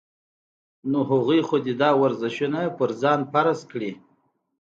[0.91, 3.91] نو هغوي خو دې دا ورزشونه پۀ ځان فرض کړي-